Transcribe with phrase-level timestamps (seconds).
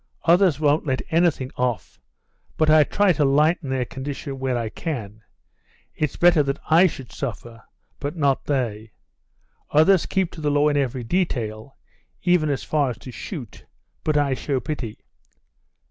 [0.23, 2.01] Others won't let anything off,
[2.57, 5.21] but I try to lighten their condition where I can.
[5.93, 7.61] It's better that I should suffer,
[7.99, 8.93] but not they.
[9.69, 11.77] Others keep to the law in every detail,
[12.23, 13.67] even as far as to shoot,
[14.03, 15.05] but I show pity.